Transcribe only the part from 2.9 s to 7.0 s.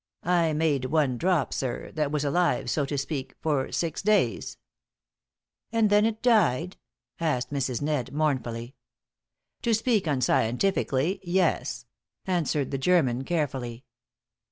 speak, for six days." "And then it died?"